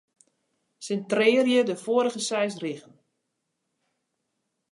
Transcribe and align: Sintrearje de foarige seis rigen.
Sintrearje 0.85 1.59
de 1.69 1.75
foarige 1.83 2.21
seis 2.29 2.53
rigen. 2.63 2.93